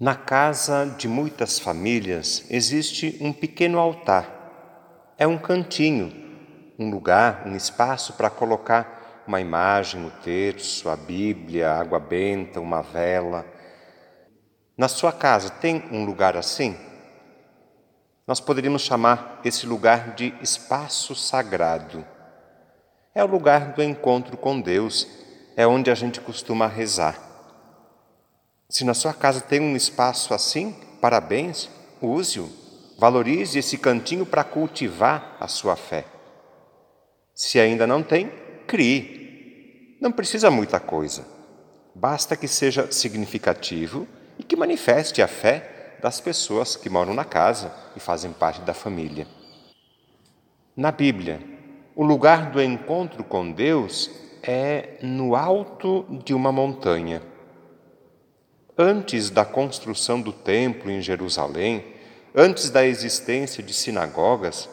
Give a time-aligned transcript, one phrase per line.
[0.00, 5.12] Na casa de muitas famílias existe um pequeno altar.
[5.18, 6.14] É um cantinho,
[6.78, 12.60] um lugar, um espaço para colocar uma imagem, o terço, a Bíblia, a água benta,
[12.60, 13.44] uma vela.
[14.76, 16.76] Na sua casa tem um lugar assim?
[18.24, 22.06] Nós poderíamos chamar esse lugar de espaço sagrado.
[23.12, 25.08] É o lugar do encontro com Deus,
[25.56, 27.27] é onde a gente costuma rezar.
[28.70, 31.70] Se na sua casa tem um espaço assim, parabéns,
[32.02, 32.50] use-o.
[32.98, 36.04] Valorize esse cantinho para cultivar a sua fé.
[37.34, 38.30] Se ainda não tem,
[38.66, 39.96] crie.
[40.00, 41.24] Não precisa muita coisa.
[41.94, 44.06] Basta que seja significativo
[44.38, 48.74] e que manifeste a fé das pessoas que moram na casa e fazem parte da
[48.74, 49.26] família.
[50.76, 51.40] Na Bíblia,
[51.96, 54.10] o lugar do encontro com Deus
[54.42, 57.22] é no alto de uma montanha.
[58.80, 61.84] Antes da construção do templo em Jerusalém,
[62.32, 64.68] antes da existência de sinagogas,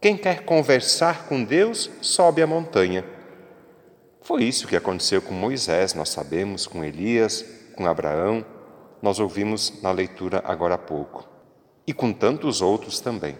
[0.00, 3.04] quem quer conversar com Deus sobe a montanha.
[4.22, 7.44] Foi isso que aconteceu com Moisés, nós sabemos, com Elias,
[7.74, 8.46] com Abraão,
[9.02, 11.28] nós ouvimos na leitura agora há pouco,
[11.84, 13.36] e com tantos outros também.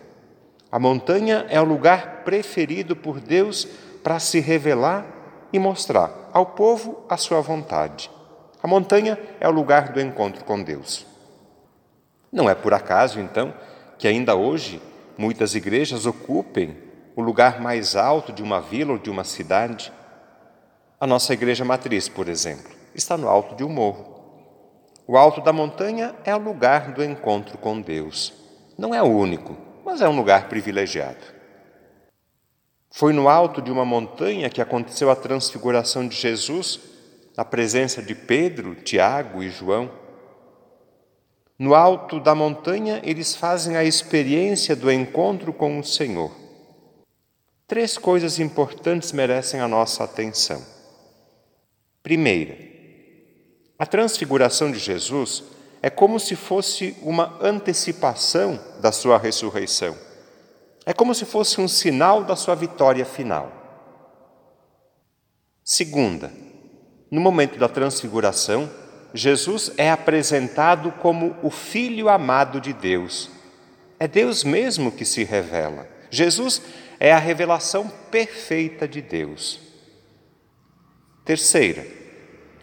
[0.72, 3.68] A montanha é o lugar preferido por Deus
[4.02, 5.06] para se revelar
[5.52, 8.10] e mostrar ao povo a sua vontade.
[8.62, 11.06] A montanha é o lugar do encontro com Deus.
[12.30, 13.54] Não é por acaso, então,
[13.98, 14.80] que ainda hoje
[15.16, 16.76] muitas igrejas ocupem
[17.16, 19.92] o lugar mais alto de uma vila ou de uma cidade.
[20.98, 24.20] A nossa igreja matriz, por exemplo, está no alto de um morro.
[25.06, 28.32] O alto da montanha é o lugar do encontro com Deus.
[28.78, 31.40] Não é o único, mas é um lugar privilegiado.
[32.92, 36.89] Foi no alto de uma montanha que aconteceu a transfiguração de Jesus
[37.36, 39.90] na presença de Pedro, Tiago e João.
[41.58, 46.30] No alto da montanha, eles fazem a experiência do encontro com o Senhor.
[47.66, 50.64] Três coisas importantes merecem a nossa atenção.
[52.02, 52.56] Primeira,
[53.78, 55.44] a transfiguração de Jesus
[55.82, 59.96] é como se fosse uma antecipação da sua ressurreição.
[60.84, 63.52] É como se fosse um sinal da sua vitória final.
[65.62, 66.32] Segunda,
[67.10, 68.70] no momento da transfiguração,
[69.12, 73.30] Jesus é apresentado como o Filho amado de Deus.
[73.98, 75.88] É Deus mesmo que se revela.
[76.10, 76.62] Jesus
[77.00, 79.58] é a revelação perfeita de Deus.
[81.24, 81.84] Terceira,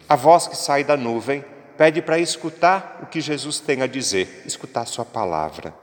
[0.08, 1.44] a voz que sai da nuvem
[1.76, 5.74] pede para escutar o que Jesus tem a dizer, escutar Sua palavra.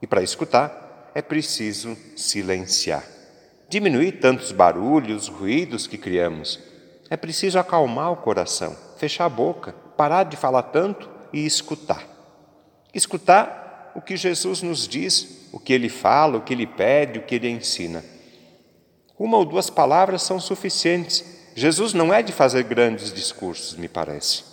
[0.00, 3.04] E para escutar é preciso silenciar,
[3.68, 6.73] diminuir tantos barulhos, ruídos que criamos
[7.10, 12.02] é preciso acalmar o coração, fechar a boca, parar de falar tanto e escutar.
[12.94, 17.22] Escutar o que Jesus nos diz, o que ele fala, o que ele pede, o
[17.22, 18.04] que ele ensina.
[19.18, 21.24] Uma ou duas palavras são suficientes.
[21.54, 24.44] Jesus não é de fazer grandes discursos, me parece.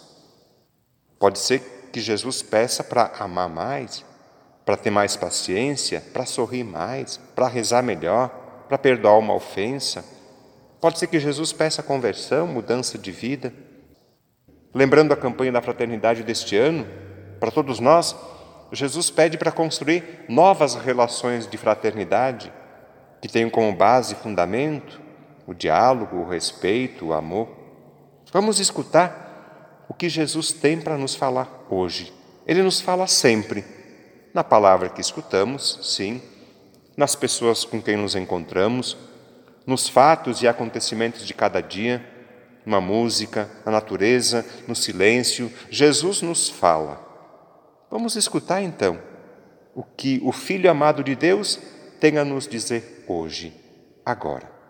[1.18, 4.06] Pode ser que Jesus peça para amar mais,
[4.66, 8.30] para ter mais paciência, para sorrir mais, para rezar melhor,
[8.68, 10.06] para perdoar uma ofensa
[10.82, 13.54] Pode ser que Jesus peça conversão, mudança de vida.
[14.74, 16.88] Lembrando a campanha da fraternidade deste ano,
[17.40, 18.16] para todos nós,
[18.72, 22.52] Jesus pede para construir novas relações de fraternidade
[23.22, 25.00] que tenham como base e fundamento
[25.46, 27.50] o diálogo, o respeito, o amor.
[28.32, 32.14] Vamos escutar o que Jesus tem para nos falar hoje.
[32.48, 33.64] Ele nos fala sempre,
[34.34, 36.22] na palavra que escutamos, sim,
[36.96, 38.98] nas pessoas com quem nos encontramos,
[39.72, 42.06] nos fatos e acontecimentos de cada dia,
[42.66, 47.00] uma música, na natureza, no silêncio, Jesus nos fala.
[47.90, 49.00] Vamos escutar então
[49.74, 51.58] o que o Filho amado de Deus
[52.02, 53.54] tem a nos dizer hoje,
[54.06, 54.61] agora.